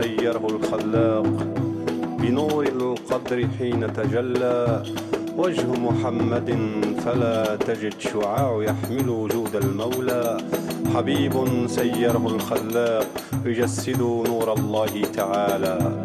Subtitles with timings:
[0.00, 1.26] سيره الخلاق
[2.20, 4.82] بنور القدر حين تجلى.
[5.36, 6.58] وجه محمد
[7.04, 10.38] فلا تجد شعاع يحمل وجود المولى.
[10.94, 11.32] حبيب
[11.66, 13.06] سيره الخلاق
[13.44, 15.99] يجسد نور الله تعالى.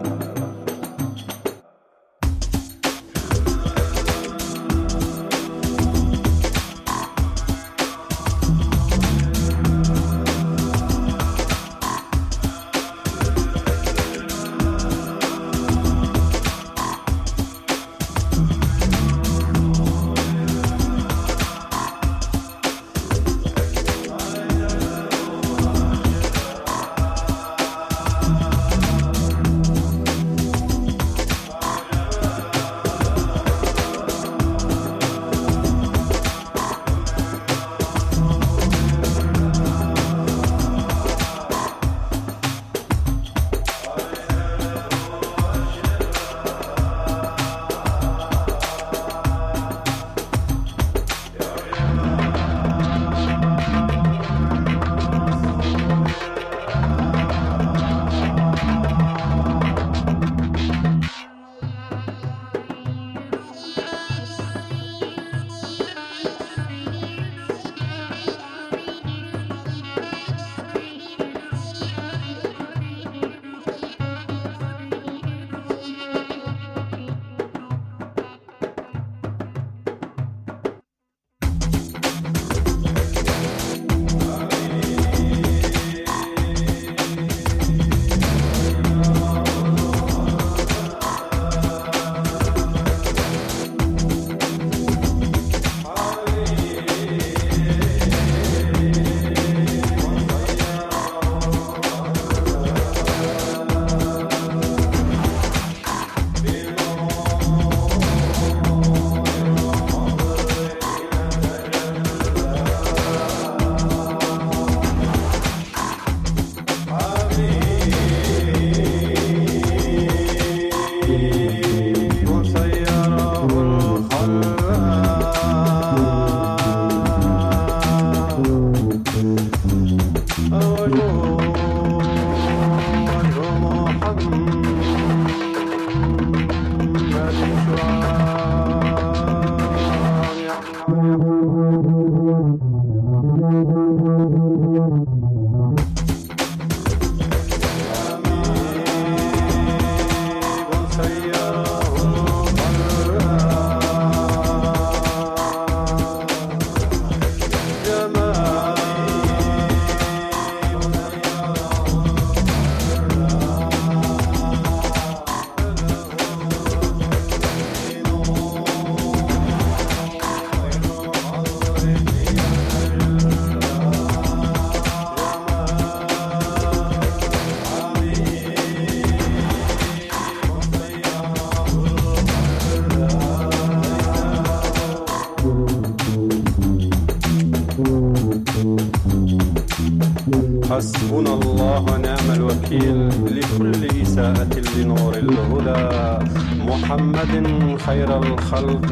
[196.86, 198.92] محمد خير الخلق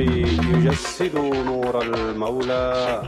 [0.53, 3.01] يجسد نور المولى.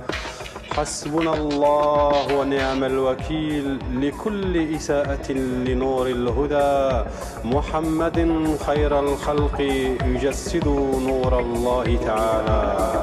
[0.77, 5.31] حسبنا الله ونعم الوكيل لكل إساءة
[5.65, 7.09] لنور الهدى.
[7.45, 8.19] محمد
[8.65, 9.61] خير الخلق
[10.05, 10.67] يجسد
[11.09, 12.94] نور الله تعالى.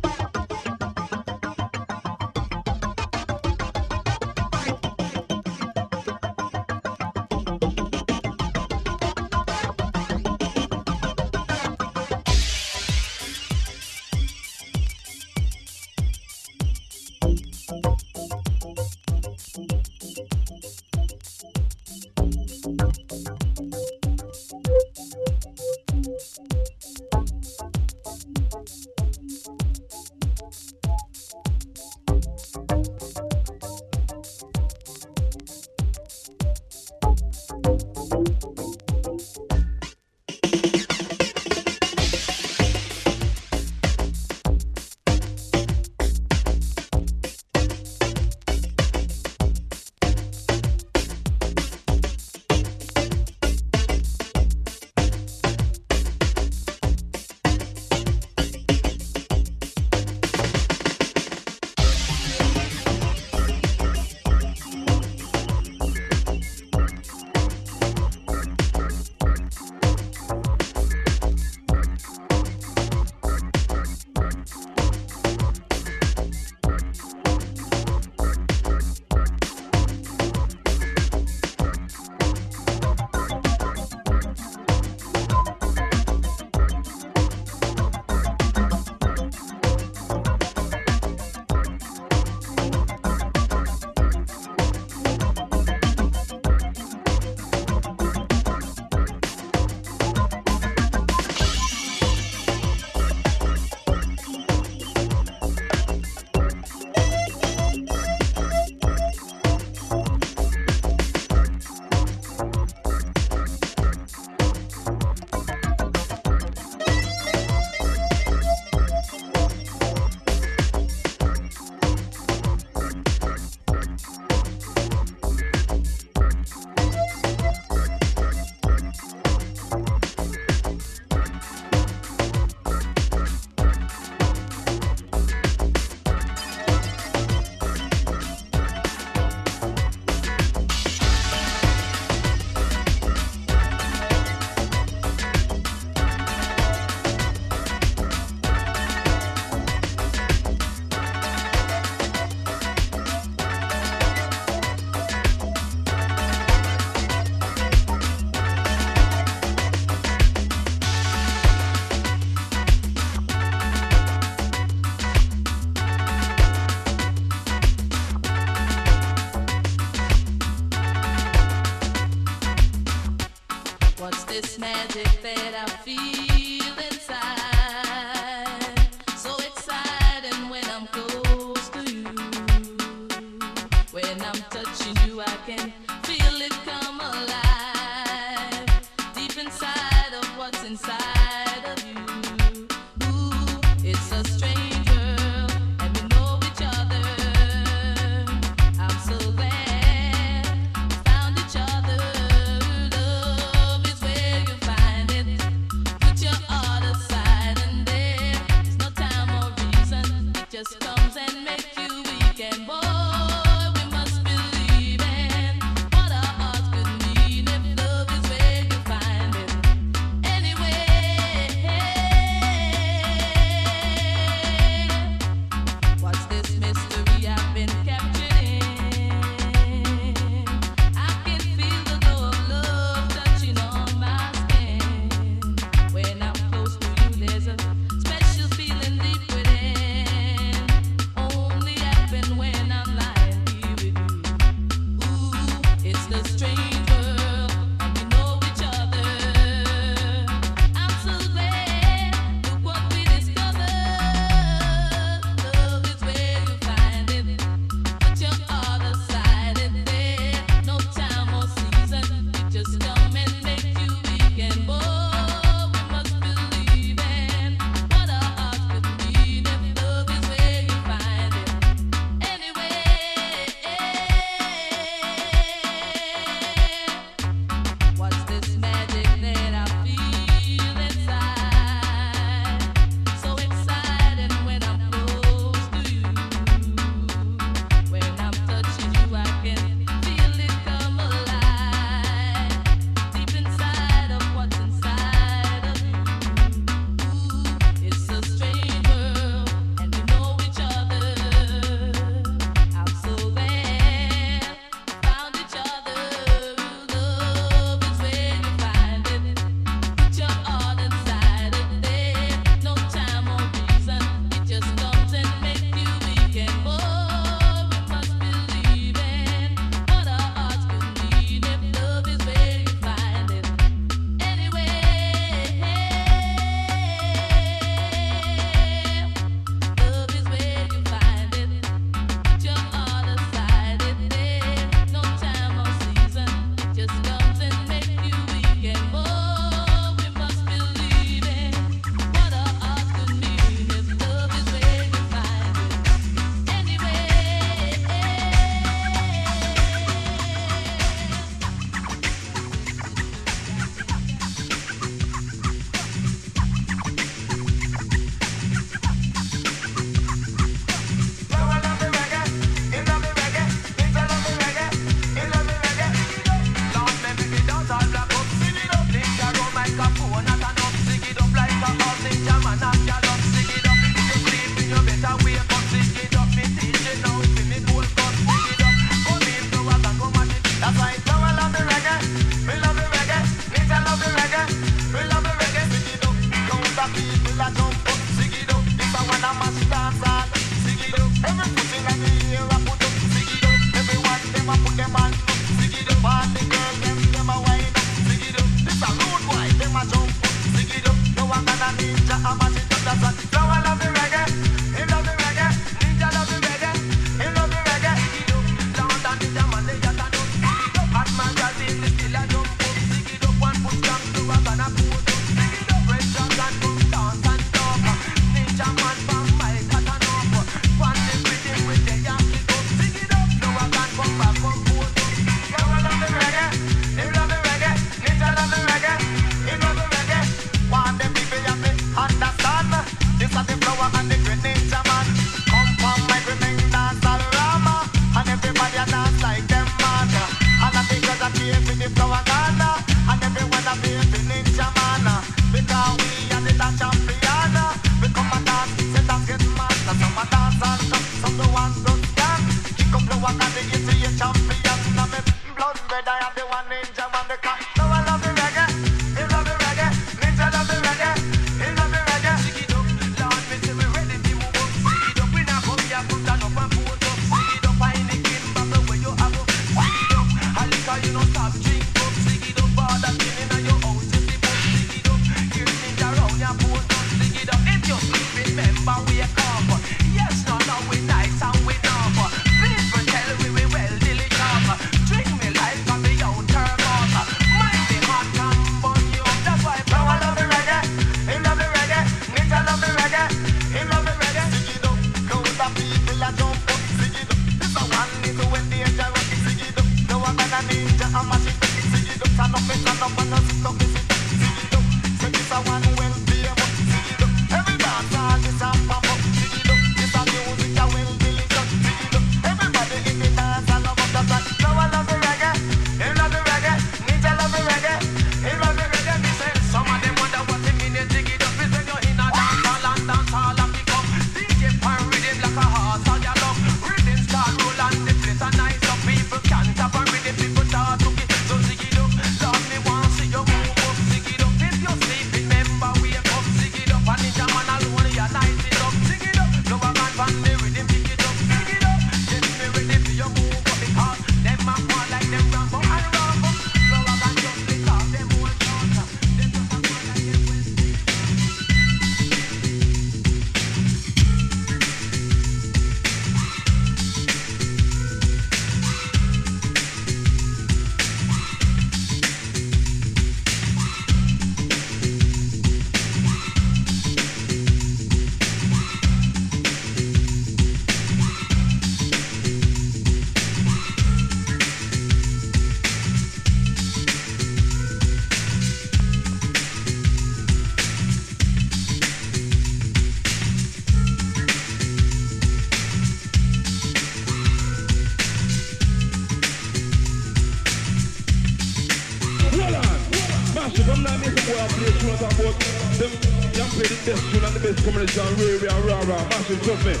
[599.50, 600.00] Universal Government.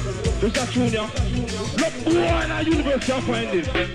[0.70, 1.06] junior.
[1.10, 3.89] that tune in Look, why the Universal find this?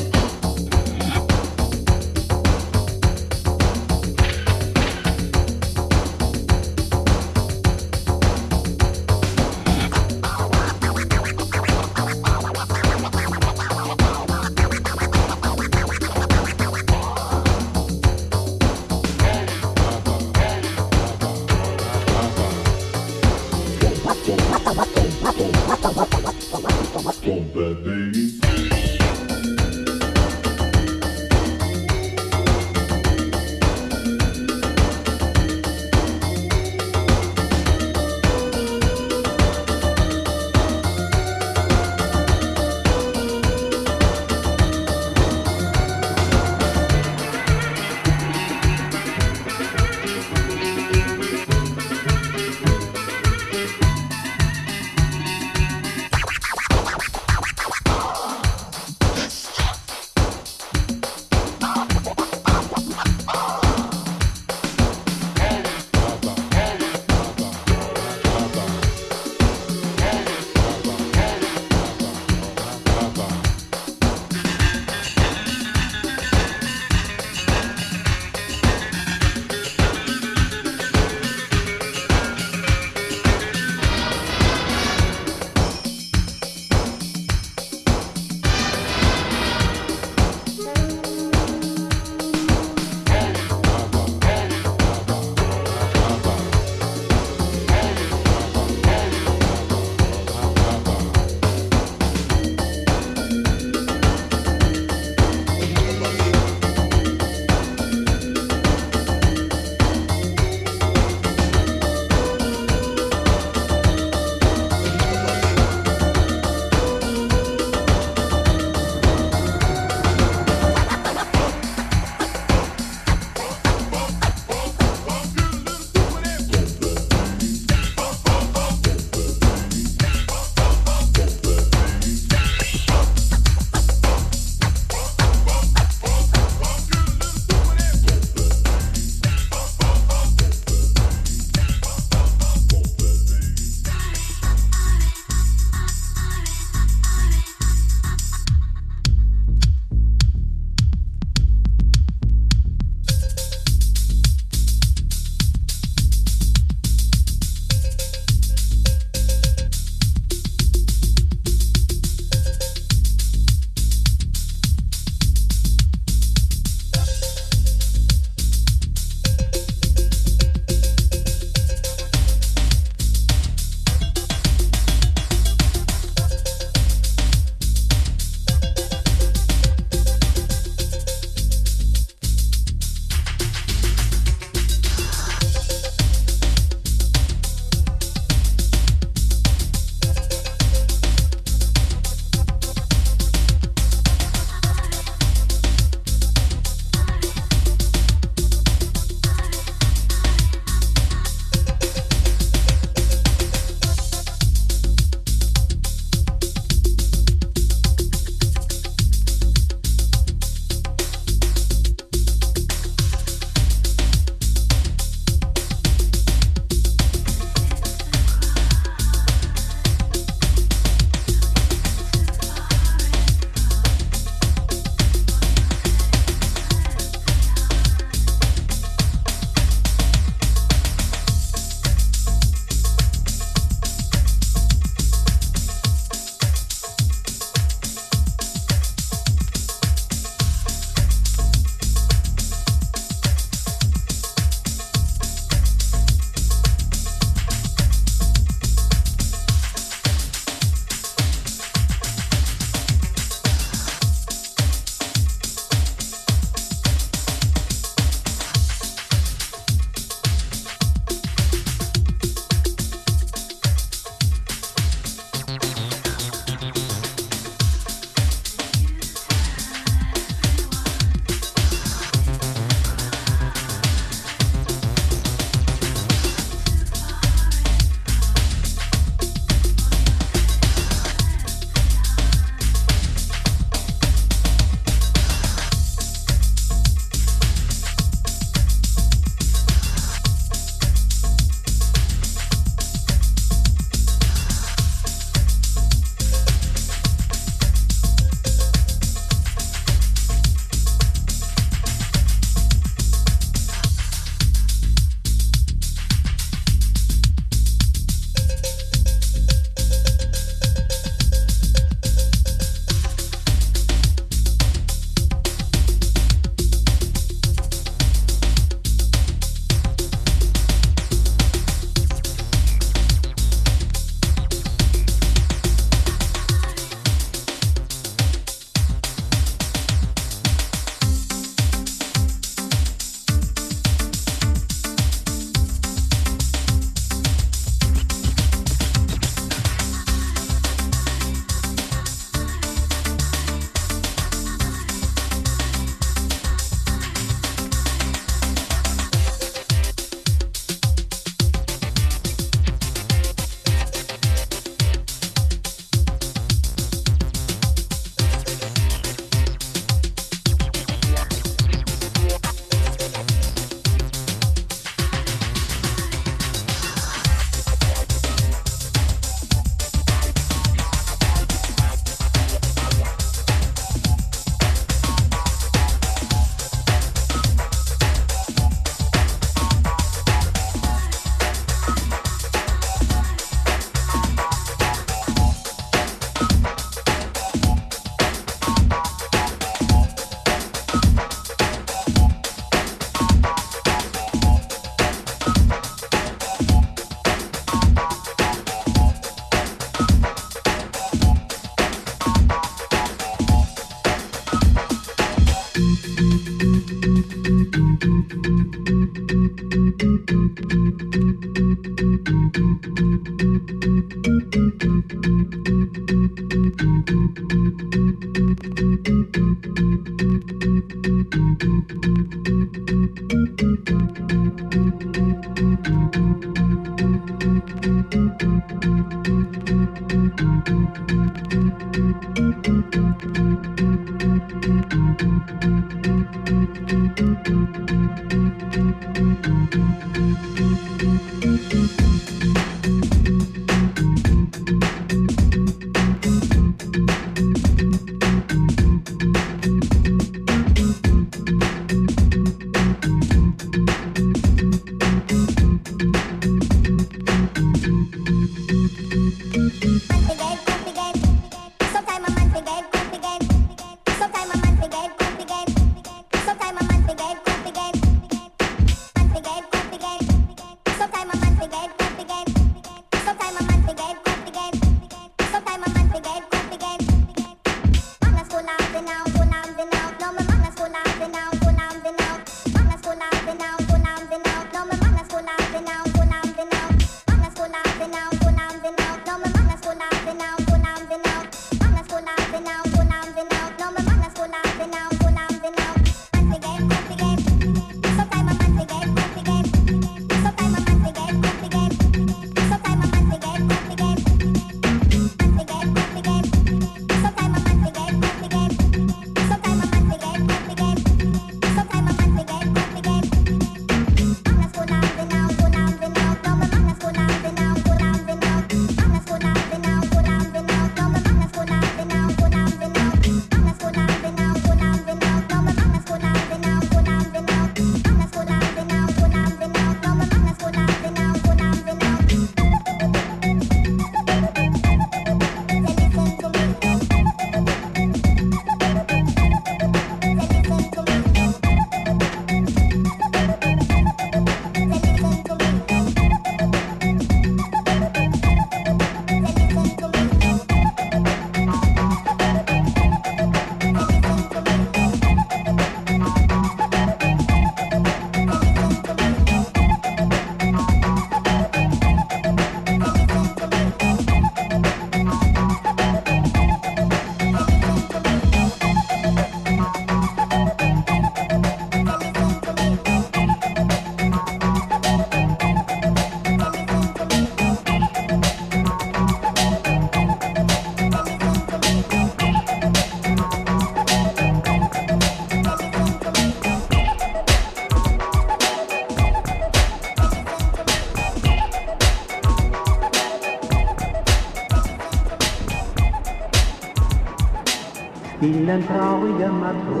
[598.51, 600.00] Il entrò in matrosa